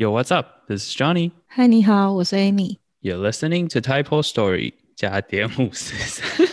[0.00, 0.68] Yo, what's up?
[0.68, 1.32] This is Johnny.
[1.48, 2.76] 嗨，你好，我是 Amy。
[3.02, 6.46] You're listening to Typo Story 加点五四三。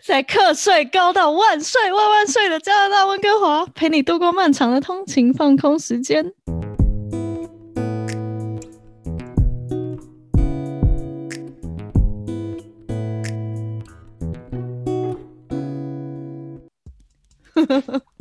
[0.00, 6.32] 在课税高到万岁万万岁的加拿大温哥华，陪你度过漫长的通勤放空时间。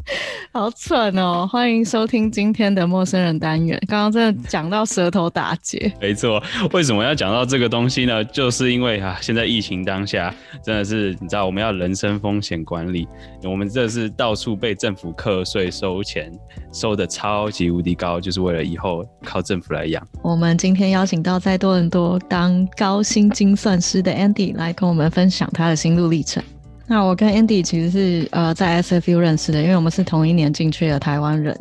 [0.51, 1.47] 好蠢哦！
[1.49, 3.81] 欢迎收听今天的陌生人单元。
[3.87, 6.41] 刚刚真的讲到舌头打结， 没错，
[6.73, 8.23] 为什么要讲到这个东西呢？
[8.25, 10.33] 就是因为啊，现在疫情当下，
[10.63, 13.07] 真的是你知道我们要人身风险管理，
[13.43, 16.31] 我们这是到处被政府课税收钱，
[16.73, 20.05] 收的超级无敌高，就是为了以后靠政府来养。
[20.21, 26.43] 我们今天邀请到在多伦多当高薪精算师的 Andy 来跟我们分享他的心路历程。
[26.87, 31.57] 那我跟 Andy 其实是呃在 SFU 认识的，因为我们是同一年进去的台湾人。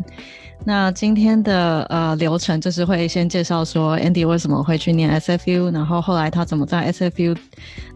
[0.64, 7.36] 那今天的呃流程就是会先介绍说 Andy 为什么会去念 SFU，然后后来他怎么在 SFU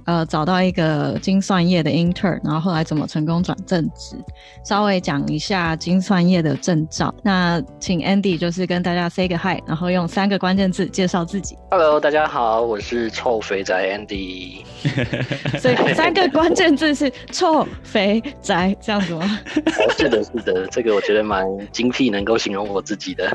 [0.06, 4.16] 呃找到一个精算业的 intern，然后后来怎么成功转正职，
[4.64, 7.14] 稍微讲一下精算业的证照。
[7.22, 11.56] 那请 Andy 就是跟大家 say 个 hi，然后用三个关键字介绍自己。
[11.70, 14.62] Hello，大家好，我是臭肥宅 Andy。
[15.60, 19.38] 所以三个关键字是臭肥宅这样子吗？
[19.56, 23.30] 哦是的，是的，这个我觉得蛮精辟，能够形容我自己的。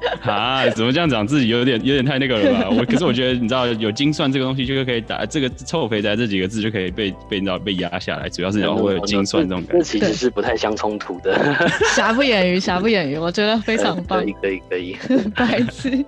[0.24, 2.70] 啊，怎么这样讲自己有点有点太那个了吧？
[2.70, 9.84] 我可是我觉得你知道有精算这个东西，就可以打这个臭肥宅这几个字就可以被被你知道被压下来，主要是然后会有精算这种感这觉。
[9.84, 11.38] 其实是不太相冲突的。
[11.94, 15.20] 瑕不掩瑜，瑕不掩瑜，我觉得非常棒 可以，，可以，可以。
[15.36, 16.02] 白痴。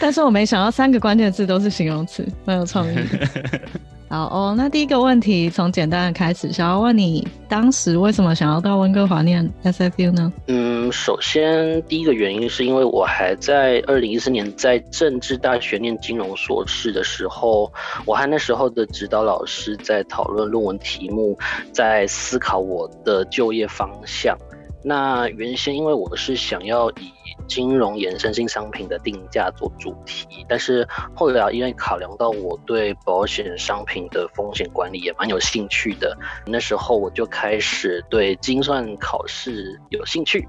[0.00, 3.60] 但是我没想到三个关键字都是形容词，蛮有创意的。
[4.08, 10.32] 好哦，那第一个问题从简单的开始，想要问你当时为什么想要到温哥华念 SFU 呢？
[10.46, 17.72] 嗯，首先第一个原因是因为我还在二零一四年在政治大学念金融硕士的时候，
[18.04, 21.36] 我和那时候的指导老师在讨论论文题目，
[21.72, 24.38] 在思考我的就业方向。
[24.84, 27.12] 那原先因为我是想要以
[27.46, 40.46] 金融衍生性商品的定价做主题，但是后来因为考量到我对保险商品的风险管理也蛮有兴趣的，那时候我就开始对精算考试有兴趣。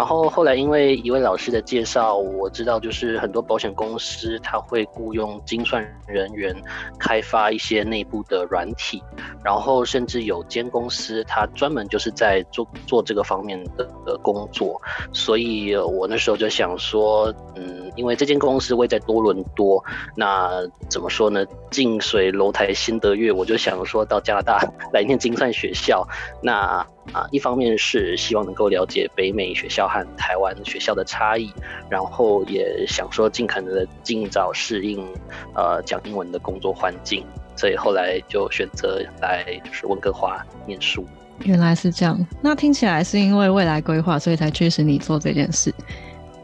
[0.00, 6.56] 然后后来因为一位老师的介绍，我知道就是很多保险公司它会雇佣精算人员
[6.98, 9.02] 开发一些内部的软体，
[9.44, 14.80] 然后甚至有间公司它专门就是在做做这个方面的的工作，
[15.12, 19.84] 所以我那时候就想说，嗯，因为这间公司位在多伦多，
[20.16, 21.44] 那怎么说呢？
[21.70, 24.58] 近水楼台先得月，我就想说到加拿大
[24.94, 26.08] 来念精算学校，
[26.42, 31.52] 那啊，一方面是希望能够了解北美学校和台湾学校的差异，
[31.88, 35.04] 然后也想说尽可能的尽早适应
[35.54, 37.24] 呃讲英文的工作环境，
[37.56, 41.04] 所以后来就选择来就是温哥华念书。
[41.44, 45.74] 原来是这样，那听起来是因为未来规划，所以才驱使你做这件事。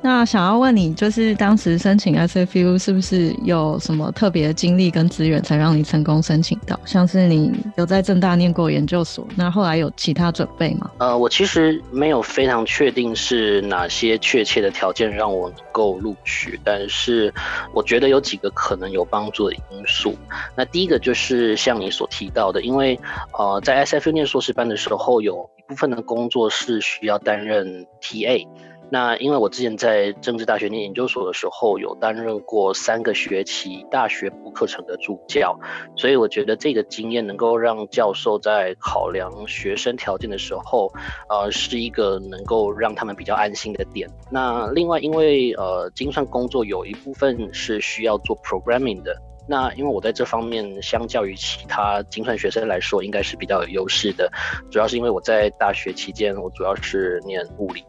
[0.06, 6.78] 那想要问你，就是当时申请 SFU 是不是有什么特别的经历跟资源，才让你成功申请到？
[6.84, 10.88] 像是你有在正大念过研究所，那后来有其他准备吗？
[10.98, 17.34] 呃，我其实没有非常确定是哪些确切的条件让我能够录取，但是
[17.74, 20.14] 我觉得有几个可能有帮助的因素。
[20.54, 22.96] 那第一个就是像你所提到的，因为
[23.36, 28.46] 呃，在 SFU 念硕士班的时候，有一部分的工作是需要担任 TA。
[28.90, 35.58] 那因为我之前在政治大学念研究所的时候，有担任过三个学期大学部课程的助教，
[35.96, 40.92] 所以我觉得这个经验能够让教授在考量学生条件的时候，
[41.28, 44.08] 呃，是一个能够让他们比较安心的点。
[44.30, 49.16] 那另外，因为呃，精算工作有一部分是需要做 programming 的。
[49.48, 54.28] 那因为我在这方面相较于其他精算学生来说，应该是比较有优势的，
[54.72, 57.84] 主要是因为我在大学期间，我主要是念物理，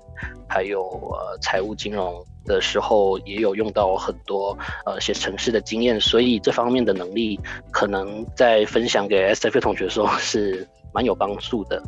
[0.47, 7.39] 还有呃财务金融的时候，也有用到很多呃写程式的经验，所以这方面的能力
[7.71, 11.81] 可能在分享给 SFU 同学的时候是蛮有帮助的。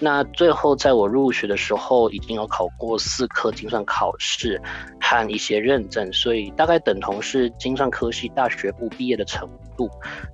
[0.00, 4.60] 那最后在我入学的时候，已经有考过四科精算考试
[5.00, 9.88] 和一些认证，所以大概等同是精算科系大学部毕业的程度。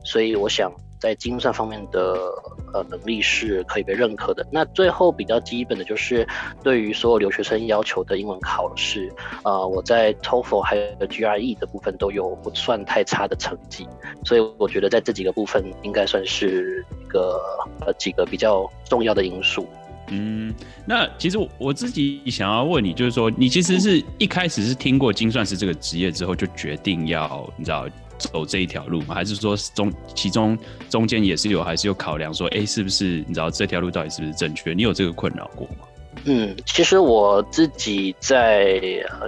[0.05, 2.31] 所以我想在精算方面的
[2.73, 4.47] 呃能力是可以被认可的。
[4.51, 6.27] 那最后比较基本的就是
[6.63, 9.13] 对于所有留学生要求的英文考试，
[9.45, 13.87] 呃，我在 TOEFL 还有 GRE 的部分都有不算太差的成绩，
[14.25, 17.41] 所以我觉得在这几个部分应该算是一个
[17.81, 19.67] 呃几个比较重要的因素。
[20.09, 20.55] 嗯，
[20.87, 29.15] 那其实我自己想要问你，就是说，你其实是一开始是听过精算师这个职业之后，就决定要你知道走这一条路吗？
[29.15, 30.59] 还是说中其中
[30.89, 34.73] 中间也是有还是有考量说，哎，是不是你知道这条路到底是不是正确？
[34.75, 35.87] 你有这个困扰过吗？
[36.25, 38.81] 嗯，其实我自己在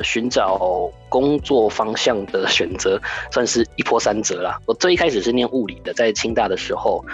[0.03, 3.01] 寻找工作方向的选择，
[3.31, 4.59] 算是一波三折啦。
[4.67, 7.05] 我最一开始是念物理的，在清大的时候，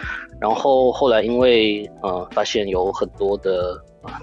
[0.40, 3.78] 然后后来因为呃发现有很多的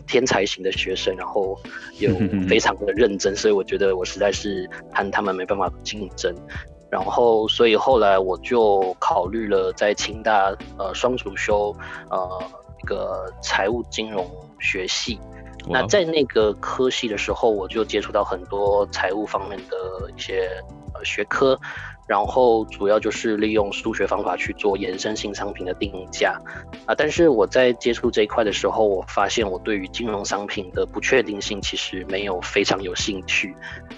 [0.08, 1.60] 天才型的学生，然后
[2.00, 2.10] 又
[2.48, 6.34] 非常的认真，所以我觉得我实在是和他们没办法竞争。
[6.92, 11.74] 然后所以后来我就考虑了在清大呃双主修
[12.10, 12.44] 呃
[12.84, 14.30] 一个财务金融
[14.60, 15.18] 学系。
[15.68, 20.50] 那在那个科系的时候，我就接触到很多财务方面的一些
[20.94, 21.60] 呃学科。
[22.08, 26.38] 然后主要就是利用数学方法去做衍生性商品的定价
[26.86, 33.56] 啊，但是我在接触这一块的时候，我发现我对于金融商品的不确定性其实没有非常有兴趣。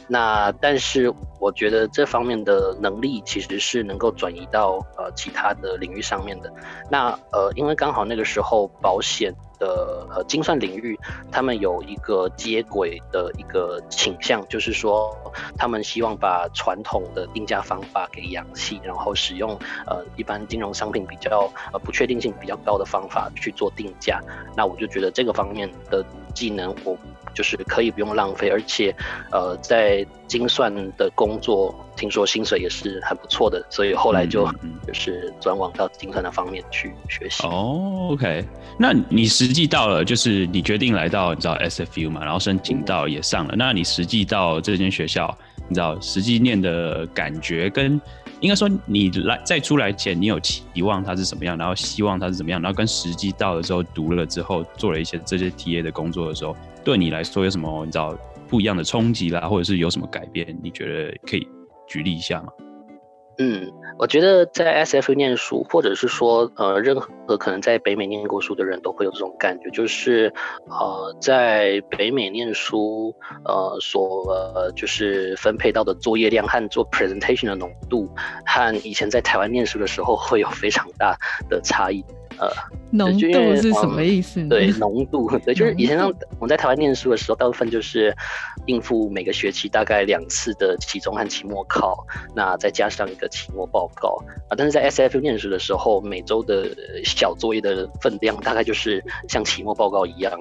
[0.08, 6.54] 那但是我觉得这方面的能力其实是能够转移到呃其他的领域上面的。
[6.92, 9.34] 那呃，因为刚好那个时候保险
[9.64, 11.00] 的呃精算领域，
[11.32, 15.16] 他们有一个接轨的一个倾向，就是说
[15.58, 19.52] 他们希望把传统的定价方法给氧气，然后使用
[19.88, 24.20] 呃一般金融商品比较呃不确定性比较高的方法去做定价，
[24.58, 26.06] 那我就觉得这个方面的
[26.36, 26.98] 技能我
[27.34, 28.96] 就是可以不用浪费，而且
[29.32, 34.46] 呃在精算的工作听说薪水也是很不错的，所以后来就
[34.88, 37.44] 就是转往到精算的方面去学习。
[37.46, 38.46] 哦，OK，
[38.80, 45.36] 那你实际到了就是你决定来到你知道 SFU 嘛，然后申请到也上了，那你实际到这间学校。
[45.70, 48.00] 你知道实际念的感觉，跟
[48.44, 56.54] 应该说你来再出来前，你有期望它是什么样，然后希望它是怎么样，然后跟实际到了之后读了之后，做了一些这些 TA 的工作的时候，
[56.84, 58.14] 对你来说有什么你知道
[58.50, 60.54] 不一样的冲击啦，或者是有什么改变？
[60.62, 61.48] 你觉得可以
[61.88, 62.50] 举例一下吗？
[63.38, 70.34] 嗯，我觉得在 S F U 念书，或者是说，呃，任何可能在北美念过书的人都会有这种感觉，就是，
[70.68, 78.10] 呃，在北美念书，呃，所呃就是分配到的作业量和做 presentation 的浓度，
[78.46, 81.18] 和以前在台湾念书的时候会有非常大
[81.50, 82.04] 的差异。
[82.40, 82.50] 呃，
[82.92, 84.48] 浓度是什么意思？
[84.48, 86.08] 对，浓度，对，就是以前让
[86.40, 88.16] 我们在台湾念书的时候，大部分就是
[88.66, 94.18] 应付每个学期大概两次的期中和期末考，那再加上一个期末报告
[94.50, 94.56] 啊。
[94.58, 96.70] 但是在 SFU 念书的时候，每周的
[97.04, 100.32] 小作业的分量大概就是像期末报告一样，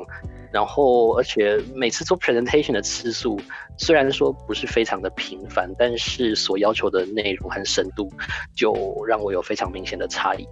[0.53, 3.41] 然后而且每次做 presentation 的次数
[3.79, 8.11] 虽然说不是非常的频繁，但是所要求的内容和深度
[8.55, 8.75] 就
[9.07, 10.47] 让我有非常明显的差异。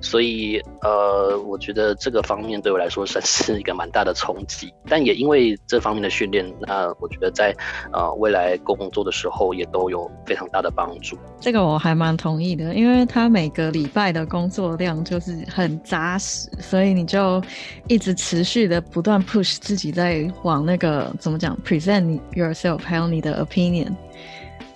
[0.00, 7.54] 所以，呃，我觉得这个方面对我来说算是一个蛮大的冲击，但也因为这方面的训练，那我觉得在
[7.92, 11.18] 呃未来工作的时候也都有非常大的帮助。
[11.40, 17.42] 这个我还蛮同意的，因为他每个礼拜的工作量就是很扎实，所以你就
[17.88, 23.92] 一直持续的不断 push 自己在往那个怎么讲 present yourself，还有你的 opinion。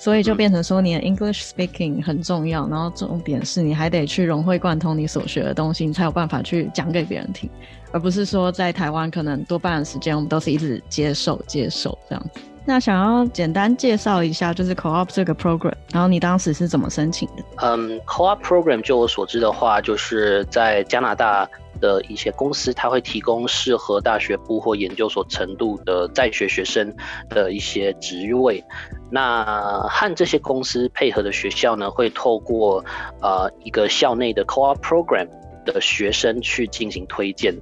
[0.03, 7.49] 所以就变成说，你的 English speaking 很重要，然后重点是你还得去融会贯通你所学的东西，你才有办法去讲给别人听，
[7.93, 12.41] 而不是说在台湾可能多半的时间我们都是一直接受接受这样子。
[12.65, 17.45] 那想要简单介绍一下，就是 Co-op 这个 program，然后你当时是怎么申请的？
[17.59, 21.49] 嗯，Co-op program 就我所知的话，就是在加拿大。
[21.83, 26.95] 的一些公司，它会提供适合大学部或研究所程度的在学学生
[27.29, 28.65] 的一些职位。
[29.11, 32.83] 那和这些公司配合的学校呢，会透过
[33.21, 35.29] 呃一个校内的 co-op program
[35.67, 37.55] 的学生去进行推荐。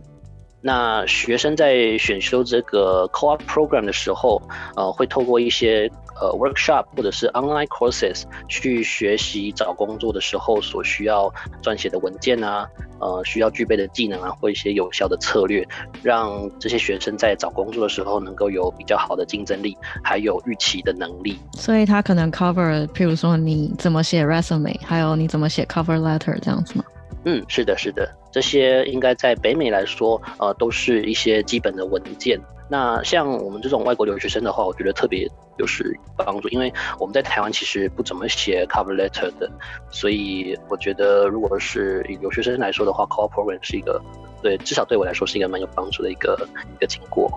[0.63, 4.43] 那学生在选修这个 co-op program 的时候，
[4.77, 15.67] 呃，会透过一些呃 workshop 或者是 online courses 去学习找工作的时候所需要撰写的文件啊，呃，需要具备的技能啊，或一些有效的策略，
[16.03, 21.39] 让这些学生在找工作的时候能够有比较好的竞争力，还有预期的能力。
[21.55, 26.85] 所以他可能 cover，譬如说你怎么写 resume，还有你怎么写 cover letter 这样子吗？
[27.25, 32.41] 嗯，是的，是的，这些应该在北美来说，呃，都是一些基本的文件。
[32.69, 39.51] 那像我们这种外国留学生的话，我觉得特别就是帮助，因为我们在台湾其实不怎么写 cover letter 的，
[39.91, 44.01] 所以我觉得如果是留学生来说的话，cover program 是一个
[44.41, 46.39] 对，至少对我来说是一个蛮有帮助的一个
[46.77, 47.29] 一个经过。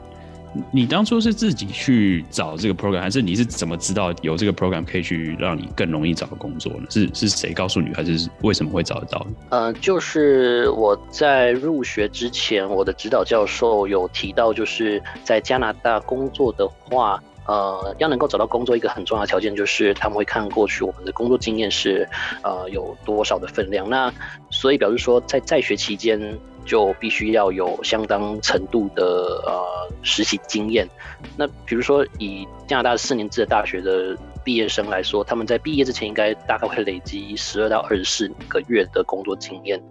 [0.72, 6.86] 你当初是自己去找这个 program，还是你是怎么知道有这个 program 可以去让你更容易找工作呢？
[6.89, 9.25] 是是谁告诉你，还是为什么会找得到？
[9.50, 17.22] 呃，就是我在入学之前，我的指导教授有提到，就是在加拿大工作的话。
[17.45, 22.07] 呃，要能够找到工作，一个很重要的条件就是他们会看过去我们的工作经验是，
[22.41, 23.89] 呃，有多少的分量。
[23.89, 24.10] 那
[24.50, 30.88] 所以表示说，在在学期间就必须要有相当程度的呃实习经验。
[31.38, 34.17] 那比如说以加拿大四年制的大学的。
[34.43, 39.81] 毕业生来说，他们在毕业之前应该大概会累积十二到二十四个月的工作经验，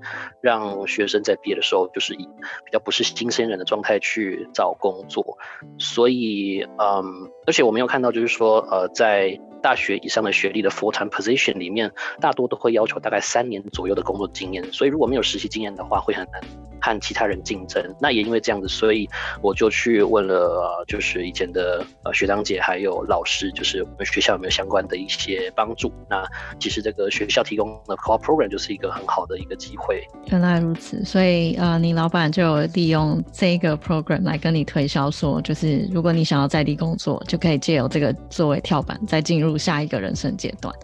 [0.40, 2.24] 让学生在毕业的时候就是以
[2.64, 5.38] 比较不是新鲜人的状态去找工作。
[5.78, 14.72] 所以，嗯，而且我们有看到，就是说，呃，在大学以上的学历的 full time position 里面，大多都会要求大概三年左右的工作经验。
[14.72, 16.40] 所以，如果没有实习经验的话，会很难。
[16.82, 19.08] 和其他人竞争，那也因为这样子，所以
[19.40, 25.92] 我就去问了，就是以前的呃学长姐还有老师，就是我们学校有没有相关的一些帮助。
[26.10, 26.24] 那
[26.58, 30.02] 其实这个学校提供的 co-op program 就是一个很好的一个机会。
[30.26, 40.74] 原来如此，所以呃，你老板就利用这个 program 来跟你推销，说就是如果你想要在地工作，就可以借由这个作为跳板，再进入下一个人生阶段。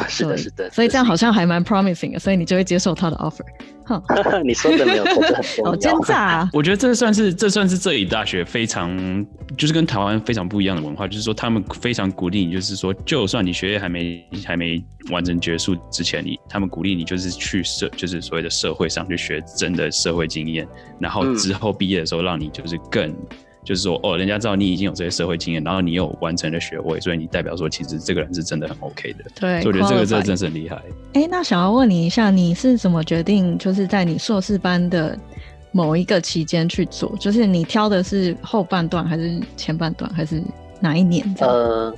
[0.08, 3.44] 是的，是的，所以这样好像还蛮 promising 的，所以你就会接受他的 offer。
[4.42, 5.22] 你说的没有错，
[5.64, 6.48] 好奸诈。
[6.54, 9.26] 我觉得这算是这算是这里大学非常
[9.58, 20.66] 就是跟台湾非常不一样的文化，就是说他们非常鼓励你，就是说就算你学业还没还没完成结束之前，你他们鼓励你就是去社就是所谓的社会上去学真的社会经验，
[20.98, 23.14] 然后之后毕业的时候让你就是更。
[23.64, 29.24] 就是说，哦，人家知道你已经有这些社会经验，然后你有完成的学位，所以你代表说，其实这个人是真的很 OK 的。
[29.40, 30.80] 对，我觉得这个这真是很厉害。
[31.14, 35.18] 哎，那想要问你一下，你是怎么决定，就是在你硕士班的
[35.72, 37.16] 某一个期间去做？
[37.18, 40.42] 就是你挑的是后半段，还是前半段，还是
[40.80, 41.34] 哪一年？
[41.40, 41.94] 呃。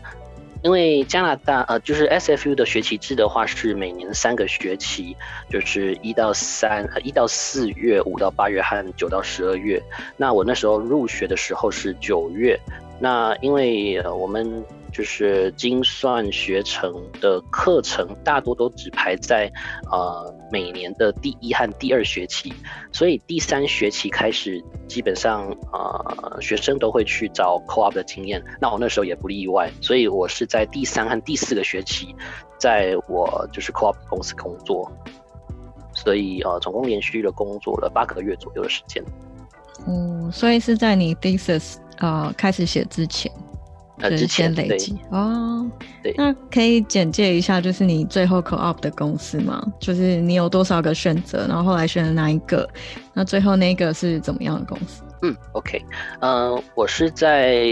[0.66, 5.16] 因为加拿大呃，就是 SFU 的学期制的话是每年三个学期，
[5.48, 9.80] 就是一到三呃一到四月、五到八月和九到十二月。
[10.16, 12.58] 那我那时候入学的时候是九月。
[12.98, 14.64] 那因为我们。
[14.92, 19.52] 就是精算学程的课程大多都只排在
[19.92, 22.52] 呃每年的第一和第二学期，
[22.92, 28.42] 所以第三学期开始，基本上呃学生都会去找 co-op 的经验。
[28.60, 32.14] 那我那时候也不例外，所以我是在第三和第四个学期，
[32.58, 34.90] 在我就是 co-op 公司工作，
[35.94, 39.02] 所以呃总共连续的工作了八个月左右的时间。
[39.86, 43.30] 嗯，所以是在你 thesis 呃开始写之前。
[44.16, 45.66] 之前累积哦，
[46.02, 49.64] 对，那可以简介一下，就是你最后 co-op 的公司吗？
[49.80, 52.68] 就是你有多少个选择，然后后来选了哪一个？
[53.14, 55.02] 那最后那个是怎么样的公司？
[55.22, 55.82] 嗯，OK，
[56.20, 57.64] 呃，我是在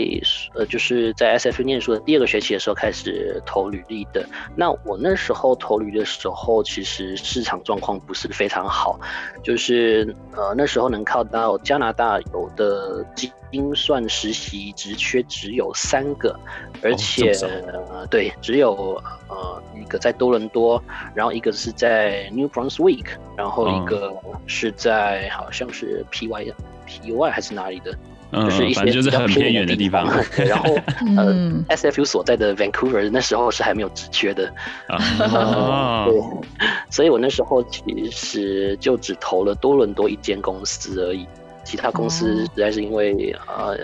[0.55, 4.27] 呃，就是在 SF 念书的第二个学期的时候开始投履历的。
[4.57, 8.99] 那我那时候投履的时候，其实市场状况不是非常好，
[9.43, 13.05] 就是呃那时候能靠到加拿大有的
[13.53, 16.35] 精算实习职缺只有三个，
[16.83, 17.31] 而且
[17.91, 20.83] 呃对，只有呃一个在多伦多，
[21.15, 24.13] 然后一个是在 New Brunswick，然后一个
[24.47, 26.53] 是在好像是 PY。
[27.03, 27.97] 以外还是哪里的？
[28.33, 30.07] 就是一些就是很偏远的地方。
[30.49, 30.77] 然后
[31.17, 31.33] 呃
[31.69, 34.53] ，SFU 所在的 Vancouver 那时候是还没有职缺的
[34.89, 36.07] 啊。
[36.11, 36.21] 对，
[36.91, 41.25] 所以我那时候其实就只投了多伦多一间公司而已，
[41.65, 43.15] 其他公司实在是因为
[43.57, 43.77] 呃，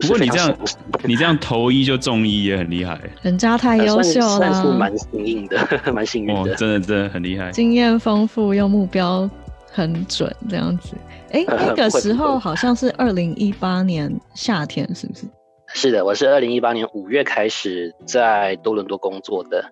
[0.00, 0.58] 不过你这样
[1.04, 9.30] 你这样投一就中一也很厉害， 人家太优秀了，算是蛮幸运的，蛮幸运的，真的真的很厉害，经验丰富又目标
[9.74, 10.96] 很准，这样子。
[11.34, 15.26] 哎，那个时候好像是二零一八年夏天，是不是？
[15.74, 19.64] 是的，我是二零一八年五月开始在多伦多工作的。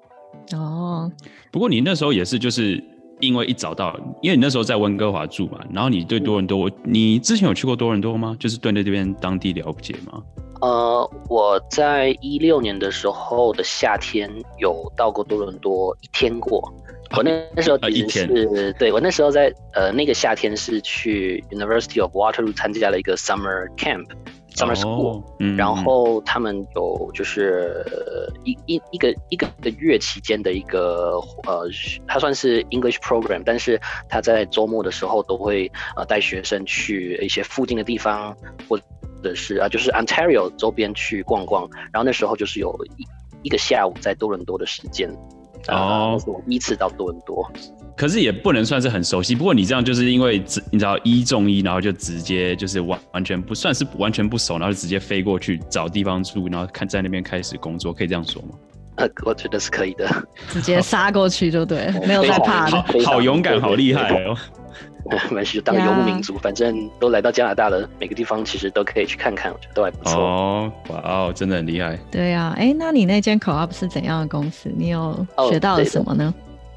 [0.57, 1.09] 哦，
[1.53, 2.83] 不过你那时候也是，就是
[3.21, 8.37] 因为一找到，因为你那时候在温哥华住嘛，然后你对多伦多，你之前有去过多伦多吗？
[8.41, 10.21] 就是对那这边当地了解吗？
[10.61, 14.29] 呃，我在一六年的时候的夏天
[14.59, 16.73] 有到过多伦多一天过。
[17.16, 25.23] 我那那时候其实是对我那时候在呃那个夏天是去 University of Waterloo 参加了一个 summer camp，summer school，
[25.57, 27.85] 然后他们有就是
[28.45, 31.69] 一一一个一个个月期间的一个呃，
[32.07, 33.78] 它算是 English program，但是
[34.09, 38.35] 他在周末的时候都会呃带学生去一些附近的地方，
[38.69, 38.81] 或
[39.23, 43.07] 者是啊就是 Ontario 周边去逛逛，然后那时候就是有一
[43.42, 45.14] 一个下午在多伦多的时间。
[45.69, 47.49] 哦，是我第一次到多伦多，
[47.97, 49.35] 可是也不能算是很熟悉。
[49.35, 58.49] 不过你这样就是因为只你知道一中一，然后就直接就是完完全不算是完全不熟，然后就直接飞过去找地方住，然后看在那边开始工作，可以这样说吗？
[58.97, 60.07] 呃，我觉得是可以的，
[60.50, 64.37] 直接杀过去就对，没有在怕的，好勇敢，好厉害哦。
[65.31, 70.21] 没事，就当游牧民族，反正都来到加拿大了，每个地方其实都可以去看看，我觉得都还不错。
[70.21, 71.99] 哦，哇哦，真的很厉害。
[72.11, 74.71] 对呀，哎，那你那间 Co-op 是怎样的公司？
[74.77, 76.33] 你有学到了什么呢？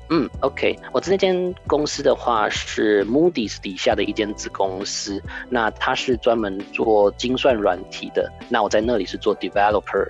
[0.10, 10.08] 嗯，OK，我这间公司的话是 Moody's 底下的一间子公司，那它是专门做精算软体的，那我在那里是做 Developer。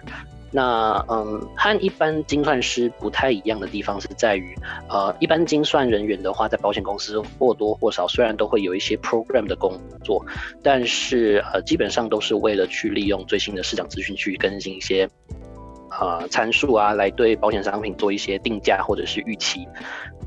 [0.55, 4.55] 那嗯，和一般精算师不太一样的地方是在于，
[4.87, 10.25] 呃，一般精算人员的话，在保险公司或多或少虽然都会有一些 program 的工作，
[10.63, 15.09] 但是呃，基本上都是为了去利用最新的市场资讯去更新一些
[15.99, 19.67] 呃参数啊，来对保险商品做一些定价或者是预期。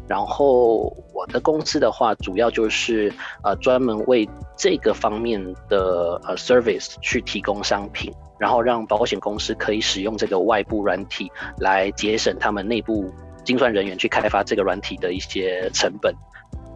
[0.09, 8.13] 然后我的公司的话，主要就是呃专门为这个方面的呃 service 去提供商品。
[8.41, 16.15] 然后让保险公司可以使用这个外部软体来节省他们内部精算人员去开发这个软体的一些成本，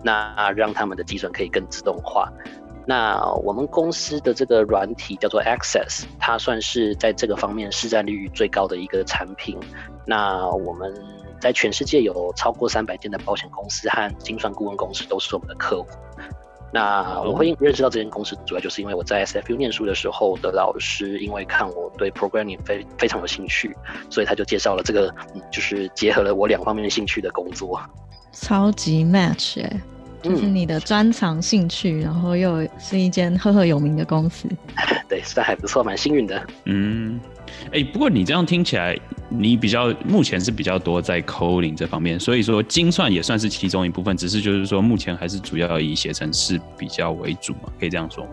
[0.02, 2.28] 那让他们的计算可以更自动化。
[2.86, 9.56] 那我们公司的这个软体叫做 Access，它算是在这个方面市占率最高的一个产品。
[10.06, 10.92] 那我们
[11.40, 15.88] 在全世界有超过三百间的保险公司和精算顾问公司都是我们的客户。
[16.74, 23.76] 那我会认识到这间公司，主要就是因为我在 SFU 念书的时候的老师，因为看我对 programming 非非常有兴趣，
[24.08, 25.14] 所以他就介绍了这个，
[25.52, 27.78] 就是结合了我两方面的兴趣的工作。
[28.32, 29.82] 超级 match 哎，
[30.22, 34.48] 就是你的专长兴趣，然后又是一间赫赫有名的公司。
[35.08, 36.46] 对，算还不错，蛮幸运的。
[36.64, 37.20] 嗯。
[37.72, 38.98] 哎，不过你这样听起来，
[39.28, 48.30] 你比较目前是比较多在 coding 这方面，所以说精算也算是其中一部分，只是就是说目前还是主要以写程式比较为主嘛，可以这样说吗？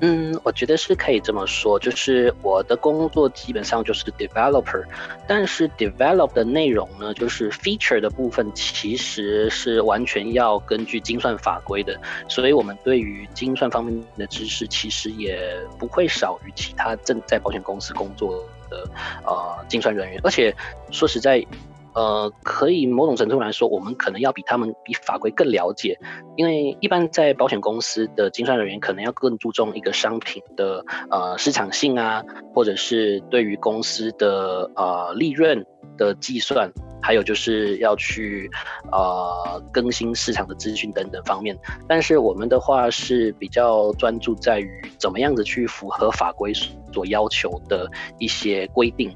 [0.00, 4.84] 嗯，我觉得是可以这么说，就是我的工作基本上就是 developer，
[5.26, 11.98] 但是 develop 的内容呢，就是 feature 的部分其实是完全要根据精算法规的，
[12.28, 18.84] 所以我们对于精算方面的知识其实也不会少于其他正在保险公司工作的
[19.24, 20.54] 呃精算人员，而且
[20.90, 21.46] 说实在。
[21.94, 25.98] 呃，可以某种程度来说，我们可能要比他们比法规更了解，
[26.36, 35.64] 因为一般在保险公司的精算人员可能要更注重一个商品的呃市场性啊，或者是对于公司的呃利润
[35.96, 36.68] 的计算，
[37.00, 38.50] 还有就是要去
[38.90, 41.56] 呃更新市场的资讯等等方面。
[41.86, 46.52] 但是我们的话是比较专注在于怎么样子去符合法规
[46.92, 49.14] 所要求的一些规定。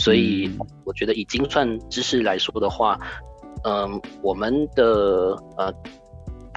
[0.00, 0.50] 所以
[0.84, 2.98] 我觉得以精算知识来说的话，
[3.64, 5.72] 嗯，我们的呃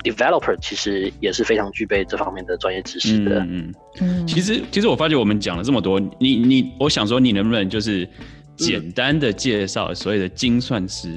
[0.03, 3.39] developer 其实也是非常具备这方面的专业知识的。
[3.41, 4.25] 嗯嗯。
[4.25, 8.09] 其实其实我发觉我们讲了这么多，你你我想说你能不能就是
[8.55, 11.09] 简单的介绍所谓的精算师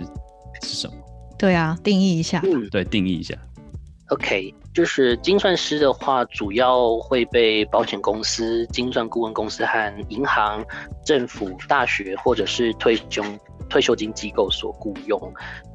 [0.63, 0.95] 是什么？
[1.39, 2.43] 对啊，定义一下。
[2.71, 3.35] 对，定义一下。
[4.09, 4.53] OK。
[4.77, 10.63] 就是精算师的话，主要会被保险公司、精算顾问公司和银行、
[11.03, 13.23] 政府、大学或者是退休
[13.71, 15.19] 退休金机构所雇佣。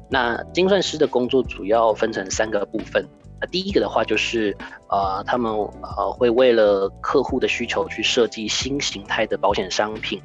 [0.08, 3.04] 那精算师的工作主要分成三个部分。
[3.40, 4.56] 那第一个的话就是，
[4.88, 10.22] 呃，他们呃会为了客户的需求去设计新形态的保险商品。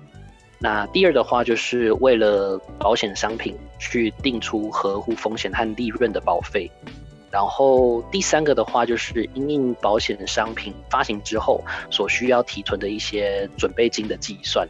[0.60, 6.70] 那第二的话就是为了保险商品去定出合乎风险和利润的保费。
[7.30, 11.62] 然后第三个的话，就是因应保险商品发行之后
[11.92, 14.68] 所需要提存的一些准备金的计算。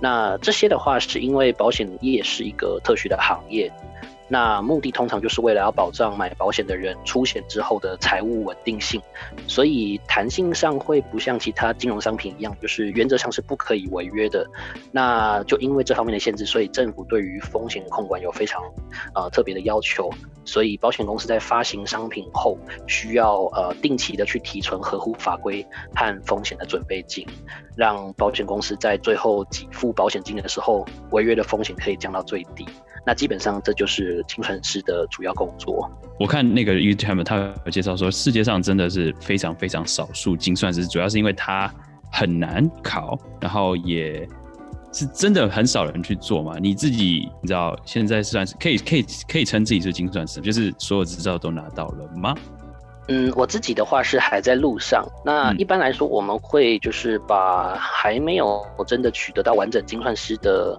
[0.00, 3.72] 那这些的话，是因为保险业是一个特许的行业。
[4.28, 9.00] 那目的通常就是为了要保障买保险的人出险之后的财务稳定性，
[9.46, 14.46] 所以弹性上会不像其他金融商品一样，就是原则上是不可以违约的。
[14.90, 18.62] 那就因为这方面的限制，所以政府对于风险控管有非常
[19.14, 20.10] 呃特别的要求。
[20.44, 27.26] 所以保险公司在发行商品后，需要呃定期的去提存合乎法规和风险的准备金，
[27.76, 32.64] 让保险公司在最后给付保险金的时候，违约的风险可以降到最低。
[33.06, 35.88] 那基本上这就是精算师的主要工作。
[36.18, 41.72] 我看那个 YouTube 他有介绍说，世界上真的是非常非常少数精算师，主要是因为他
[42.10, 44.28] 很难考，然后也
[44.92, 46.56] 是真的很少人去做嘛。
[46.58, 52.34] 你自己你知道现在算是可以可以可以称自己是精算师，就是所有执照都拿到了吗？
[53.08, 55.06] 嗯，我自己的话是还在路上。
[55.24, 60.76] 那一般来说，我们会就是把还没有真的取得到完整精算师的。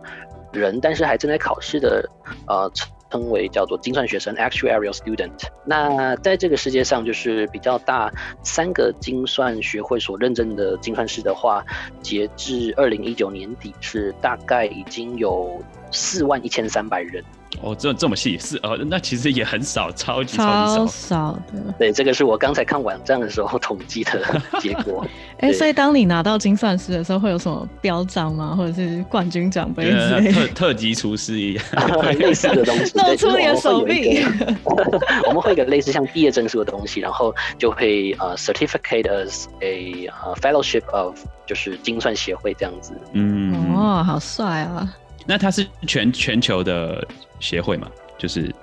[0.52, 2.10] 人，但是还正在考试的，
[2.48, 2.72] 呃，
[3.10, 5.32] 称为叫做精算学生 （actuarial student）。
[5.66, 8.12] 那在这个世界上，就是比较大
[8.44, 11.64] 三个精算学会所认证的精算师的话，
[12.02, 17.24] 截至二零一九年底是大概已经有四万一千三百人。
[17.62, 20.88] 哦，这这么细是呃，那其实也很少，超级超级超少。
[20.88, 21.74] 少的。
[21.80, 24.22] 对，这个是我刚才看网站的时候统计的
[24.60, 25.06] 结果。
[25.40, 28.54] 哎、对所以当你拿到精算师的时候，会有什么标章吗？
[28.56, 30.34] 或者是冠军奖杯之呃类的？
[30.34, 31.64] 特特级厨师一样，
[32.20, 34.24] 类似的东西，露出你的手臂。
[35.28, 42.94] 我们会有一个类似像毕业证书的东西，然后就会呃 certificate as a 呃 fellowship of 就是精算协会这样子。
[43.14, 44.88] 嗯，哦，好帅啊！
[45.28, 47.06] 那它是全全球的
[47.40, 47.92] 协会嘛？
[48.18, 48.54] 就是，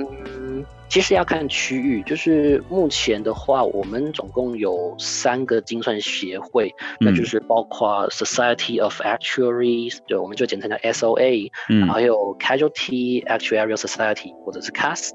[0.94, 15.10] 其实要看区域，就是目前的话，我们总共有三个精算协会，那嗯就是包括 Society of Actuaries，对，我们就简称叫 SOA，嗯还有 Casualty Actuarial Society 或者是 CAS，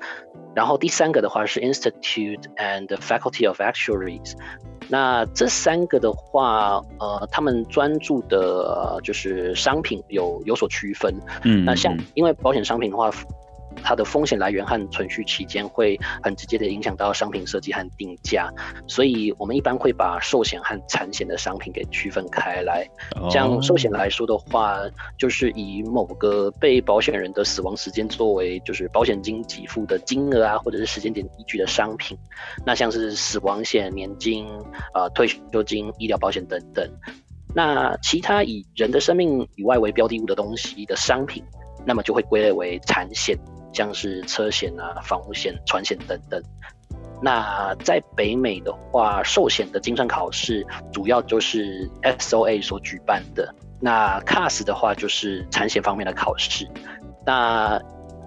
[0.53, 4.33] 然后第三个的话是 Institute and Faculty of Actuaries。
[4.89, 11.15] 那这三个的话，呃，他们专注的呃就是商品有有所区分。
[11.45, 13.09] 嗯，那像嗯因为保险商品的话，
[13.83, 18.49] 它的风险来源和存续期间会很直接的影响到商品设计和定价，
[18.87, 22.87] 所以我们一般会把寿险和产险的商品给区分开来。
[23.29, 24.79] 像寿险哦来说的话，
[25.17, 32.17] 就是以某个被保险人的死亡时间作为就是保险金给付的金额啊，或者是时间点依据的商品。
[32.65, 34.47] 那像是死亡险、年金、
[34.93, 36.89] 呃退休金、医疗保险等等。
[37.55, 41.43] 那其他以人的生命以外为标的物的东西的商品，
[41.85, 43.35] 那么就会归类为产险，
[43.73, 46.41] 像是车险啊、房屋险、船险等等。
[47.21, 53.53] 那在北美的话，寿险的精算考试主要就是 SOA 所举办的。
[53.81, 56.67] 那 CAS 的话就是产险方面的考试。
[57.25, 57.79] 那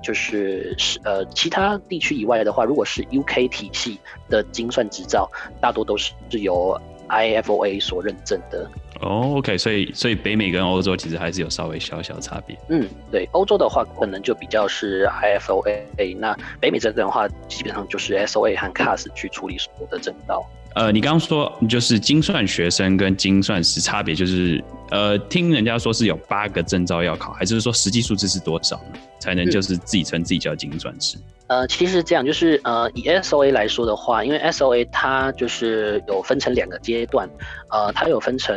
[0.03, 8.71] 就是是呃其他地区以外的话，如果是 UK 体系的精算执照，大多都是是由 IFOA 所认证的。
[9.01, 12.57] 哦，OK，所以所以北美跟欧洲其实还是有稍微小小差别。
[12.69, 20.45] 嗯，对，欧洲的话可能就比较是 IFOA，那北美这边的话，基本上就是 SOA 和 CAS 去处理所有的证照。
[20.75, 28.99] 呃，你刚刚说就是精算学生跟精算师差别，就是呃，听人家说是有八个证照要考，还是说实际数字是多少呢？
[29.19, 31.17] 才能就是自己称自己叫精算师？
[31.49, 37.29] 呃，其实这样就是呃，以 SOA 来说的话，因为 SOA 它就是有分成两个阶段，
[37.71, 38.57] 呃，它有分成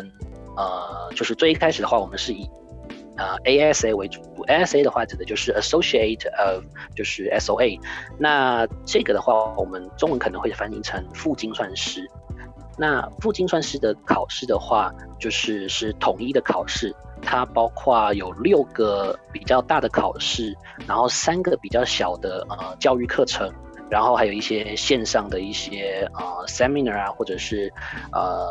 [0.55, 2.47] 呃，就是最一开始的话，我们是以
[3.17, 6.63] 呃 ASA 为主，ASA 的话指的就是 Associate of
[6.95, 7.79] 就是 SOA，
[8.19, 12.09] 那这个的话，我们中文可能会翻译成副精算师。
[12.77, 20.53] 那副精算师的考试的话，就是是统一的考试，它包括有六个比较大的考试，
[20.85, 23.49] 然后三个比较小的呃教育课程，
[23.89, 27.71] 然后还有一些线上的一些呃 seminar 啊，或者是
[28.11, 28.47] 呃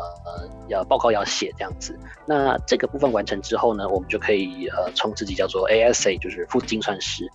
[0.67, 1.97] 要报告要写这样子。
[2.25, 7.25] 那这个部分完成之后呢，我们就可以呃称自己叫做 ASA，就是副精算师。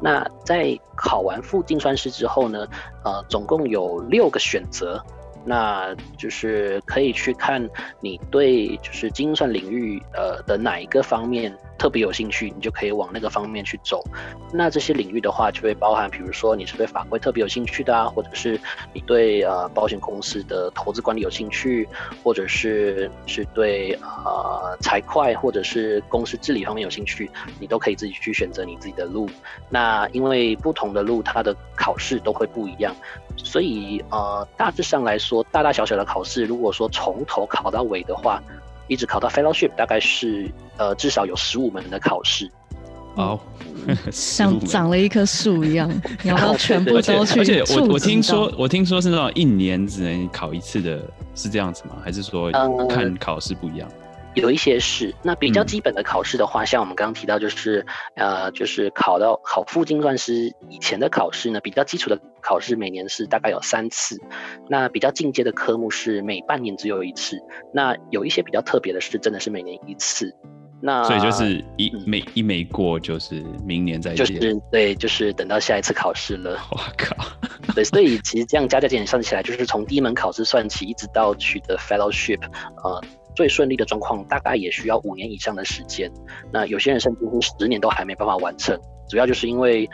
[0.00, 2.66] 那在考完副精算师之后呢，
[3.04, 5.02] 呃，总共有六个选择。
[5.46, 7.68] 那就是可以去看
[8.00, 14.02] 你对就是精算领域呃的哪一个方面特别有兴趣，你就可以往那个方面去走。
[14.52, 18.60] 那这些领域的话，就会包含，比如说你是对法规特别有兴趣的啊，或者是
[18.92, 21.88] 你对呃保险公司的投资管理有兴趣，
[22.22, 29.28] 或者是是对呃财会或者是公司治理方面有兴趣，你都可以自己去选择你自己的路。
[29.68, 32.94] 那因为不同的路，它的考试都会不一样。
[33.36, 38.40] 所以呃，大致上来说，大大小小的考试，如果说从头考到尾的话，
[38.88, 42.50] 一直考到 fellowship，大概是呃至少有十五门的考试。
[43.16, 43.38] 哦，
[44.10, 45.88] 像15长了一棵树一样，
[46.22, 51.00] 你要不要全部都去而且我我听说我听说是那种一年只能考一次的，
[51.36, 51.94] 是这样子吗？
[52.04, 53.88] 还是说呃看考试不一样？
[54.34, 55.66] 有一些是，那比较嗯。
[55.66, 57.84] 基本的考试的话，像我们刚刚提到，就是
[58.16, 64.20] 呃，就是考到考附精算师以前的考试呢，比较基础的考试每年是大概有三次，
[64.68, 67.38] 那比较进阶的科目是每半年只有一次，
[67.72, 70.34] 那有一些比较特别的是真的是每年一次，
[70.80, 72.22] 那所以就是一嗯。
[72.34, 74.24] 一没过，就是明年再就。
[74.24, 74.38] 是
[74.70, 76.58] 对，就是等到下一次考试了。
[76.70, 77.16] 我靠，
[77.74, 82.40] 对，所以其实这样加加减减算起来，就是从第一门考试算起，一直到取得 fellowship，
[82.82, 83.00] 呃，
[83.34, 86.10] 最顺利的状况大概也需要五年以上的时间。
[86.52, 88.78] 那有些人甚至乎十年都还没办法完成。
[89.06, 89.86] 主要就是因为，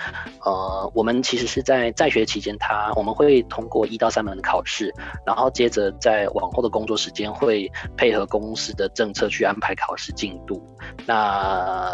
[0.45, 4.95] 呃，我们其实是在在学期间，他我们会通过一到三门的考试，
[5.27, 10.63] 然后接着在往后的工作时间会配合公司的政策去安排考试进度。
[11.07, 11.91] 那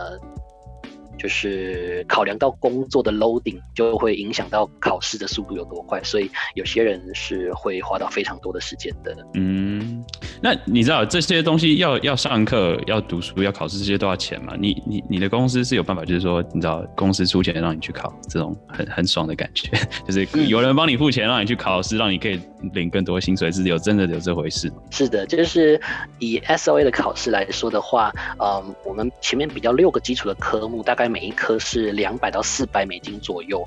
[1.18, 9.16] 就是考量到工作的 loading，就会影响到考试的速度有多快，所以有些人是会花到非常多的时间的。
[9.32, 10.04] 嗯，
[10.40, 14.54] 那你知道这些东西要要上课、要读书、要考试，这些都要钱吗？
[14.58, 19.70] 你你你的公司是有办法，就是说你知道公司出钱让你去考，这种很很爽的感觉，
[20.06, 22.40] 就是有人帮你付钱让你去考试，让你可以
[22.72, 24.72] 领更多薪水，是有真的有这回事？
[24.90, 25.80] 是的，就是
[26.18, 33.66] 以 S O A 的考试来说的话，嗯，我们前面比较六个基础的科目，大概每一科是两百到四百美金左右。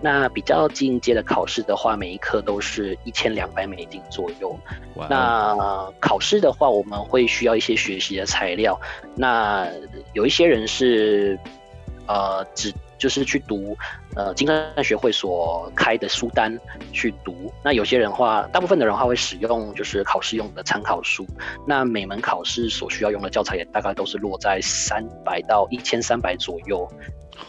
[0.00, 4.56] 那比较进阶的考试的话，每一科都是一千两百美金左右。
[5.08, 8.80] 那考试的话，我们会需要一些学习的材料。
[9.16, 9.66] 那
[10.12, 11.38] 有一些人是，
[12.06, 13.76] 呃，只就是去读，
[14.18, 16.58] 呃，金算学会所开的书单
[16.92, 17.52] 去读。
[17.64, 21.24] 那有些人话，大部分的人话会使用就是考试用的参考书。
[21.64, 26.86] 那每门考试所需要用的教材也大概都是落在三百到一千三百左右。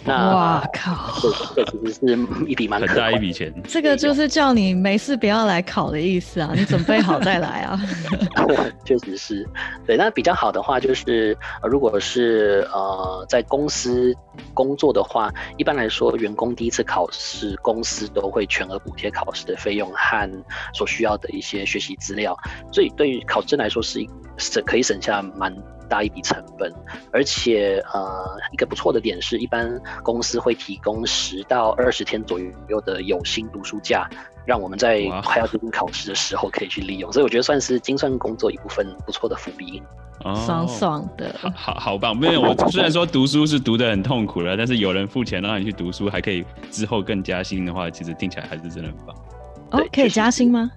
[0.05, 1.19] 那哇靠！
[1.55, 3.51] 这其实是一笔蛮很大一笔钱。
[3.67, 6.51] 这个就是叫你没事不要来考的意思啊！
[6.55, 7.81] 你准备好再来啊！
[8.85, 9.49] 确实是，
[9.87, 9.97] 对。
[9.97, 14.15] 那比较好的话就是，如果是呃在公司
[14.53, 20.43] 工作的话，一般来说员工第一次考试，公司都会全额补贴考试的费用和
[20.73, 22.37] 所需要的一些学习资料，
[22.69, 25.55] 所以对于考生来说是一省可以省下蛮。
[25.89, 26.71] 大一笔成本，
[27.11, 29.67] 而且呃，一个不错的点是，一般
[30.03, 34.07] 公司会提供十到二十天左右的有薪读书假，
[34.45, 37.11] 让我们在快要接近考试的时候可以去利用。
[37.11, 39.81] 所以我觉得算是精算工作一部分不错的福利，
[40.21, 42.15] 爽爽的，好好棒。
[42.15, 49.15] 没有，我虽然说读书是读的很痛苦了，但是有人付钱让你去读书，还可以之后更加薪的话，其实听起来还是真的很棒。
[49.71, 50.71] 哦，可以加薪吗？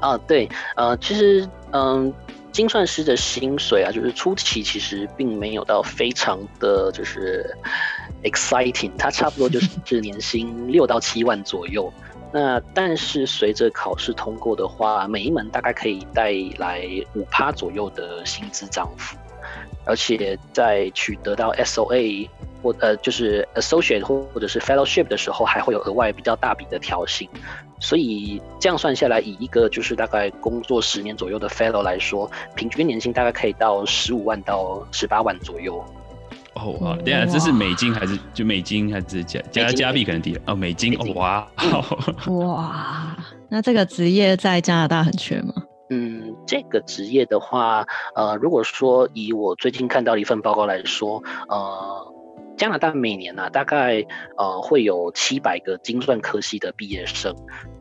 [0.00, 2.12] 啊，对，呃，其实嗯。
[2.50, 7.48] 精算师的薪水啊，就是初期其实并没有到非常的就是
[8.24, 11.92] exciting，它差不多就是年薪六到七万左右。
[12.30, 19.16] 那但是随着考试通过的话，每一门大概可以带来五趴左右的薪资涨幅，
[19.86, 22.28] 而且在取得到 SOA
[22.62, 27.28] 或呃就是 associate 或或者是 fellowship 的时候，还会有额外比较大笔的调薪。
[27.80, 35.82] 所以这样算下来，以一个就是大概工作十年左右的 fellow 来说，平均年薪大概可以到十五万到十八万左右。
[36.58, 41.48] 哦，好，等下这是美金还是就美金还是加加加币可能低哦，美金哦，哇，
[42.44, 43.16] 哇，
[43.48, 45.54] 那这个职业在加拿大很缺吗？
[45.90, 52.14] 嗯，这个职业的话，呃，如果说以我最近看到的一份报告来说，呃。
[52.58, 54.04] 加拿大每年呢，大概
[54.36, 57.32] 呃会有七百个精算科系的毕业生，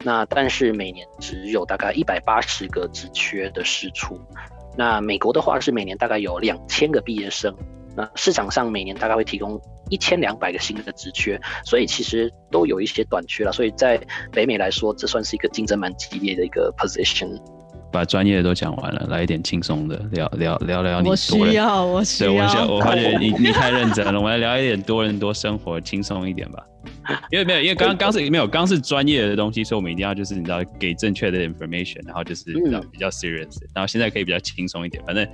[0.03, 4.21] 那但是每年只有大概一百八十个职缺的师出。
[4.77, 7.55] 那美国的话是每年大概有两千个毕业生，
[7.97, 13.51] 那市场上每年大概会提供一千两百个新的职缺，所以其实都有一些短缺了。
[13.51, 13.99] 所以在
[14.31, 17.41] 北美来说，这算是一个竞争蛮激烈的一个 position。
[17.91, 21.09] 把专业的都讲完了，来一点轻松的，聊聊聊聊你。
[21.09, 22.67] 我需要，我需要。
[22.67, 26.63] 我我发觉你你太认真了，我们来聊一点多人多生活，轻松一点吧。
[27.31, 35.01] 因为没有，因为刚刚刚是没有，刚是专业的东西，所以我们一定要就是你知道给正确的 information，然后就是比较比较 serious，然后现在可以比较轻松一点。
[35.05, 35.25] 反正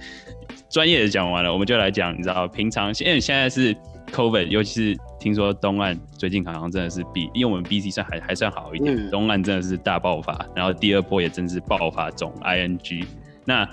[0.73, 3.73] 专业的讲完了，我们就来讲，你知道平常因为现在是
[4.12, 4.99] COVID，尤其是。
[5.19, 13.05] 听说东岸最近好像真的是比，因为我们 B C 算还还算好一点，东岸真的是大爆发，然后第二波也真是爆发中 I N G。
[13.45, 13.65] 那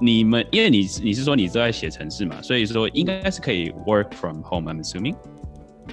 [0.00, 4.72] 你们因为你你是说你都在写城市嘛，所以说应该是可以 work from home。
[4.72, 5.16] I'm assuming.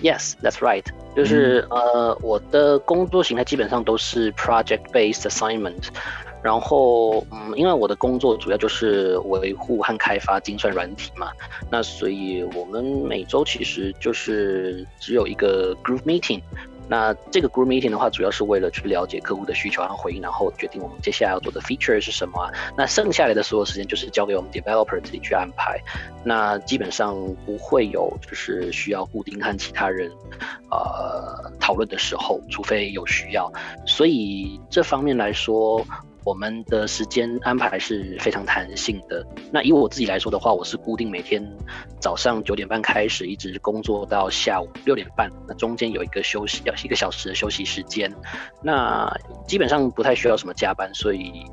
[0.03, 0.85] Yes, that's right.
[1.15, 5.87] 就是呃，我的工作形态基本上都是 project based assignment。
[6.43, 11.31] 然后，嗯，因为我的工作主要就是维护和开发精算软体嘛，
[11.69, 16.41] 那所以我们每周其实就是只有一个 group meeting。
[16.87, 22.51] 那这个 group meeting 的话，主要是为了去了解客户的需求和回应，然后决定我们接下来要做的 feature 是什么啊。
[22.75, 25.79] 那剩下来的所有时间就是交给我们 developer 自己去安排。
[26.25, 30.11] 那基本上不会有就是需要固定和其他人
[30.71, 33.49] 呃讨论的时候，除非有需要。
[33.85, 35.85] 所以这方面来说。
[36.23, 39.25] 我们的时间安排是非常弹性的。
[39.51, 41.43] 那以我自己来说的话，我是固定每天
[41.99, 45.29] 早上九点半开始，一直工作到下午六点半。
[45.47, 48.11] 那中间有一个休息，要一个小时的休息时间。
[48.61, 49.11] 那
[49.47, 51.43] 基本上不太需要什么加班，所以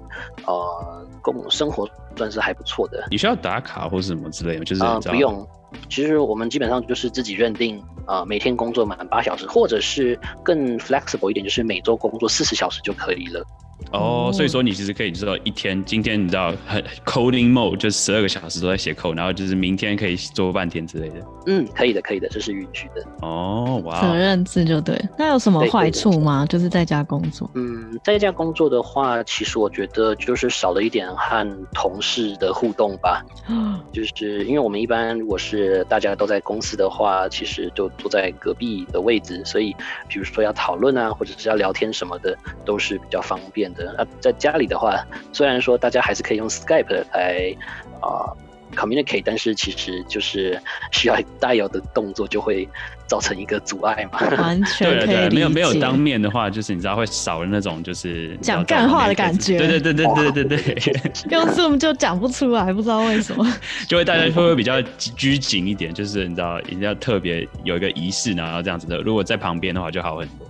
[0.47, 3.07] 呃，工生活算是还不错的。
[3.11, 4.65] 你需要打卡或是什么之类的？
[4.65, 5.47] 就是啊，不用。
[5.91, 13.45] 其实我们基本上就是自己认定呃，每天工作满八小时，或者是更 flexible 一点，就是每周工作四十小时就可以了。
[13.93, 21.17] 哦，所以说你其实可以知道一天，今天你知道很 coding mode 就十二个小时都在写 code，然后就是明天可以做半天之类的。
[21.47, 23.03] 嗯，可以的，可以的，这是允许的。
[23.23, 25.01] 哦，哇，责任制就对。
[25.19, 26.45] 那有什么坏处吗？
[26.47, 27.51] 就是在家工作。
[27.55, 33.25] 嗯，在家工作的话，其实我觉得就是少了一点和同事的互动吧。
[33.91, 39.75] 就是因为我们一般如果是大家都在公司的话，其实就坐在隔壁的位置，所以
[40.09, 42.37] 比如说要讨论啊，或者是要聊天什么的，
[42.67, 43.95] 都是比较方便的。
[43.97, 47.55] 那在家里的话，虽然说大家还是可以用 Skype 来
[48.01, 48.33] 啊
[48.75, 50.61] communicate，但是其实就是
[50.93, 52.69] 需要带有的动作就会
[53.07, 54.21] 造成一个阻碍嘛。
[54.37, 59.57] 完全可以没有没有当面的话，就是你知道会少了那种就是讲干话的感觉。
[59.57, 61.03] 对对对对对对对，
[61.33, 63.45] 用 Zoom 就讲不出来，不知道为什么。
[63.89, 65.93] 就会大家会不会比较拘谨一点？
[65.93, 68.99] 就是你知道一定要特别有一个仪式，然后这样子的。
[68.99, 70.48] 如果在旁边的话，就好很多。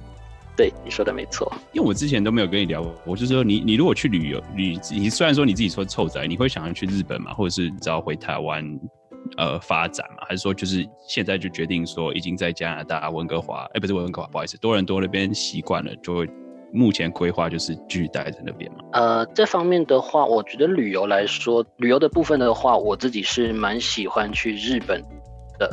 [0.59, 8.65] 对你说的没错，因为我之前都没有跟你聊过，我就说你你如果去旅游，你你虽然说你自己说臭宅，你会想要去日本嘛，或者是你知道回台湾
[9.37, 16.29] 呃发展嘛，还是说就是现在就决定说已经在加拿大温哥华，哎不是温哥华，不好意思，多伦多那边习惯了，就会
[16.73, 18.79] 目前规划就是继续待在那边嘛。
[18.95, 25.01] 呃，这方面的话，我觉得旅游来说，旅游的部分的话，我自己是蛮喜欢去日本
[25.57, 25.71] 的，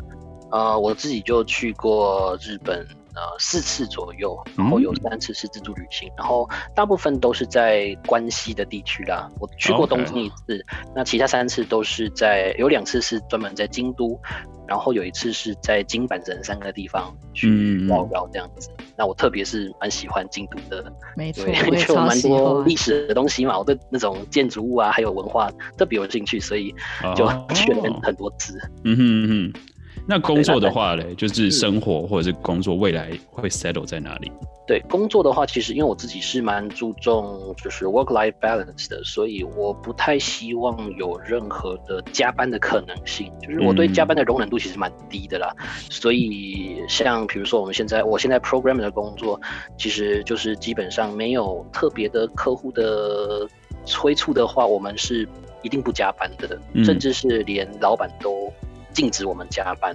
[0.52, 2.86] 呃，我自己就去过日本。
[3.16, 9.30] 呃，四次左右，然后有三次是自助旅行，然后大部分都是在关西的地区啦。
[9.40, 14.20] 我去过东京一次，那其他三次都是在，有两次是专门在京都，
[14.68, 18.70] 然后有一次是在金板神三个地方去绕绕这样子。
[18.98, 26.76] 那我特别是蛮喜欢京都的，没错， 因为有蛮多历史的东西嘛，我对那种建筑物啊，还有文化特别有兴趣，所以
[27.16, 27.26] 就
[27.56, 28.58] 去了很多次。
[28.84, 29.75] 嗯哼嗯哼。
[30.08, 34.32] 那工作的话嘞，就是生活或者是工作未来会 settle 在哪里？
[34.68, 43.32] 对工作的话，其实因为我自己是蛮注重就是 work life balance 的，所以我不太希望有任何的加班的可能性。
[43.42, 45.54] 就是我对加班的容忍度其实蛮低的啦。
[45.90, 49.40] 所以像比如说我们现在，我现在 program 的工作，
[49.78, 53.48] 其实就是基本上没有特别的客户的
[53.86, 55.28] 催促的话，我们是
[55.62, 58.52] 一定不加班的，甚至是连老板都。
[58.96, 59.94] 禁止我们加班，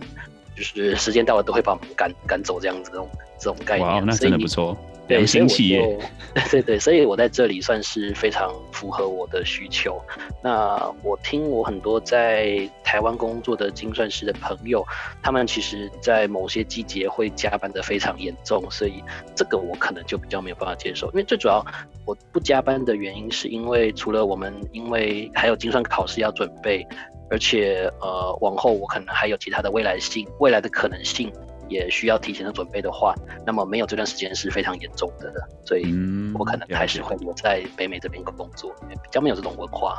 [0.54, 3.08] 就是时间到了都会把我们赶赶走这样子，这种
[3.38, 3.88] 这种概念。
[3.88, 4.76] 哇，那真的不错，
[5.08, 5.98] 良心企业。
[6.48, 10.00] 对对，所以我在这里算是非常符合我的需求。
[10.44, 14.86] 那我听我很多在台湾工作的精算师的朋友，
[15.20, 19.02] 他们其实在某些季节会加班的非常严重，所以
[19.34, 21.08] 这个我可能就比较没有办法接受。
[21.08, 21.66] 因为最主要
[22.04, 26.86] 我不加班的原因，是因为除了我们因为还有精算考试要准备。
[27.30, 31.32] 而且，呃，往后我可能还有其他的未来性、未来的可能性，
[31.68, 33.14] 也需要提前的准备的话，
[33.46, 35.32] 那么没有这段时间是非常严重的，
[35.64, 35.94] 所以
[36.34, 39.96] 我可能还是会留在北美这边工作，比较没有这种文化。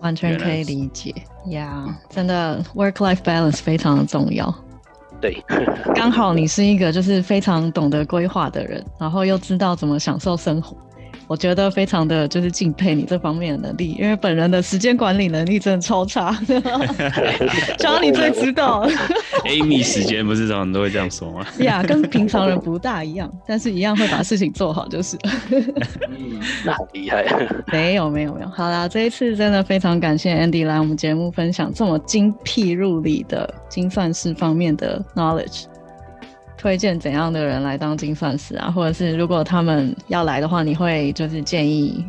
[0.00, 1.12] 完全可以理解
[1.46, 4.54] 呀，真的，work-life balance 非常的重要。
[5.20, 5.42] 对，
[5.96, 10.76] 刚好你是一个就是非常懂得规划的人，然后又知道怎么享受生活。
[11.28, 16.32] 我觉得非常的就是敬佩你这方面的能力，因为本人的时间管理能力真的超差。
[16.46, 18.88] 只要你最知道。
[19.46, 21.46] Amy 时间不是常常都会这样说吗？
[21.58, 25.16] 呀，跟平常人不大一样，但是一样会把事情做好就是。
[25.50, 27.24] 嗯，那很厉害。
[27.72, 35.64] 没有没有没有，好啦，这一次真的非常感谢 Andy 来我们节目分享这么精辟入里的精算师方面的 knowledge。
[36.66, 38.68] 推荐怎样的人来当精算师啊？
[38.68, 42.04] 或者是如果他们要来的话，你会就是建议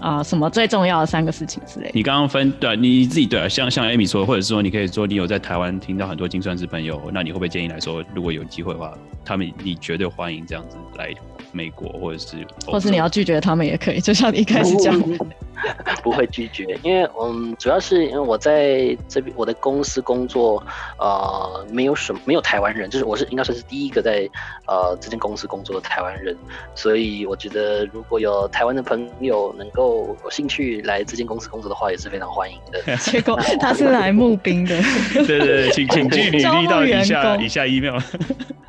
[0.00, 1.92] 啊什么最重要的三个事情之类？
[1.94, 8.92] 你刚刚分对你自己对啊，像像艾米说，或者是说你可以说你有在台湾听到很多精算师朋友，那你会不会建议来说，如果有机会的话，
[9.24, 11.12] 他们你绝对欢迎这样子来
[11.52, 15.00] 美国，或者是，或是你要拒绝他们也可以，就像你一开始讲。
[16.02, 20.62] 不会拒绝，因为嗯，主要是因为我在这边我的公司工作，
[20.98, 24.28] 呃，没有什么没有台湾人，就是我是应该算是第一个在
[24.66, 26.36] 呃这间公司工作的台湾人，
[26.74, 32.96] 所以我觉得如果有台湾的朋友能够有兴趣来这间公司工作的话，也是非常欢迎的。
[32.98, 34.78] 结果他是来募兵的，
[35.14, 37.98] 对对对，请请具履历到以下以下 email，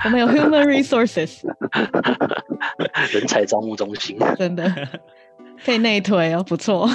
[0.05, 1.41] 我们有 human resources，
[3.11, 4.71] 人才招募中心，真的。
[5.63, 6.89] 可以内推哦，不错。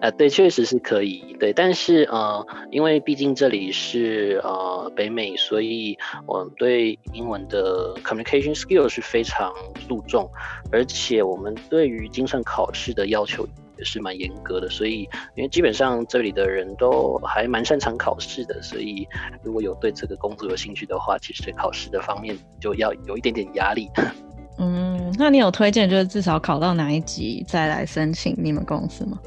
[0.00, 1.36] 呃，对，确实是可以。
[1.38, 9.52] 对，但是呃，因为毕竟这里是呃北美，所以我对英文的 communication skill 是非常
[9.88, 10.28] 注重，
[10.72, 13.46] 而且我们对于精算考试的要求
[13.82, 14.70] 也是蛮严格的。
[14.70, 15.02] 所以，
[15.34, 19.06] 因为基本上这里的人都还蛮擅长考试的，所以
[19.42, 23.90] 如果有对这个工作有兴趣的话，其实考试的方面就要有一点点压力。
[24.58, 25.12] 嗯。
[25.18, 29.18] 那你有推荐就是至少考到哪一级再来申请你们公司吗？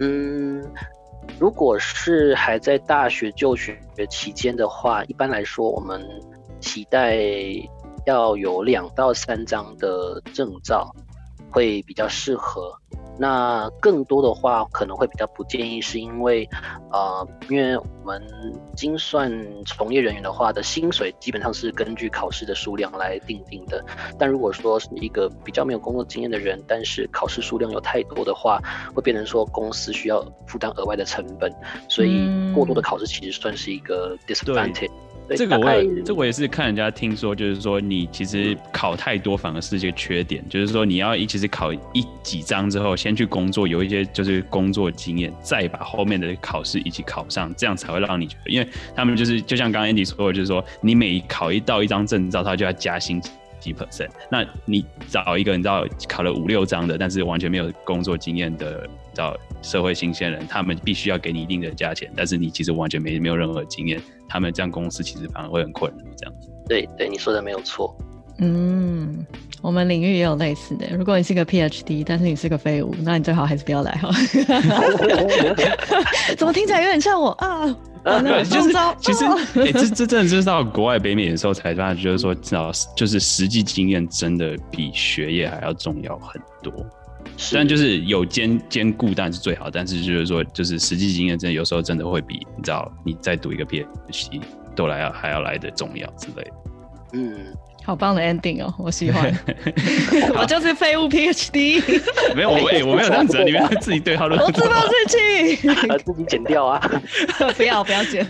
[0.00, 0.62] 嗯，
[1.38, 3.78] 如果是还在大学就学
[4.10, 6.06] 期间的话，一般来说我们
[6.60, 7.16] 期待
[8.04, 10.94] 要有两到三张的证照
[11.50, 12.78] 会比较适合。
[13.18, 16.48] 那更多的话可能会比较不建议，是因为，
[16.90, 18.22] 呃，因为我们
[18.74, 19.30] 精算
[19.64, 23.84] 从业人员的话的薪水基本上是根据考试的数量来定定的。
[24.18, 28.60] 但如果说是一个比较没有工作经验的人，但是考试数量有太多的话，
[28.94, 31.52] 会变成说公司需要负担额外的成本，
[31.88, 34.90] 所以过多的考试其实算是一个 disadvantage。
[35.34, 53.20] 这个我也，这我也是看人家听说，就是说你其实考太多反而是一个缺点，就是说你要一其实考一几张之后，先去工作，有一些就是工作经验，再把后面的考试一起考上，这样才会让你觉得，因为他们就是就像刚刚 Andy 说的，就是说你每考一到一张证照，他就要加薪。
[53.58, 54.10] 几 percent？
[54.30, 63.98] 那你找一个你知道考了五六张的，但是完全没有工作经验的，找社会新鲜人，他们必须要给你一定的价钱，但是你其实完全没没有任何经验，
[64.28, 66.04] 他们这样公司其实反而会很困难。
[66.16, 66.50] 这样子。
[66.68, 67.96] 对对，你说的没有错。
[68.38, 69.24] 嗯，
[69.62, 70.86] 我们领域也有类似的。
[70.94, 74.10] 如果你是个 PhD，但是你是个废物，那你最好还是不要来哈。
[76.36, 77.64] 怎么听起来有点像我啊？
[78.04, 79.24] 对，就是其实，
[79.60, 86.72] 哎，这 这真的就是到国外北美的时候才发现，就是说，至少就是实际经验真的比学业还要重要很多。
[87.36, 94.40] 虽然就是有兼兼顾，但是最好，但是就是说，就是实际经验真的有时候真的会比你知道你再读一个 PhD
[94.74, 96.52] 都来要还要来的重要之类的。
[97.14, 97.34] 嗯。
[97.84, 99.32] 好棒的 ending 哦，我喜欢。
[100.36, 101.80] 我就是废物 PhD。
[102.34, 104.44] 没有我，我没有这样子，你们自己对号入座。
[104.44, 105.56] 我自暴自弃，
[106.04, 106.80] 自己剪掉啊！
[107.56, 108.26] 不要不要剪。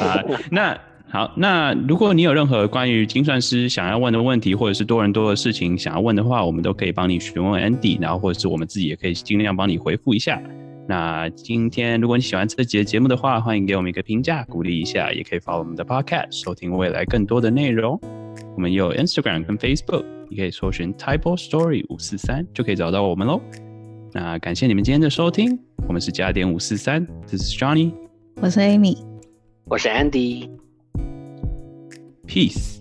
[0.00, 0.18] 啊，
[0.50, 0.74] 那
[1.08, 10.42] 好，那如果你有任何关于精算师想要问的问题，或者是多人多的事情想要问的话，我们都可以帮你询问 Andy，然后或者是我们自己也可以尽量帮你回复一下。
[10.88, 17.98] 那今天如果你喜欢这节节目的话，欢迎给我们一个评价，鼓励一下，也可以发我们的 Podcast 收听未来更多的内容。
[18.54, 23.40] 我们有 Instagram 跟 Facebook，你可以搜寻 Type Story 五四三就可以找到我们喽。
[24.12, 27.92] 那感谢你们今天的收听，我们是加点五四三，This is Johnny，
[28.40, 28.98] 我是 Amy，
[29.66, 29.88] 我是
[32.26, 32.80] Peace.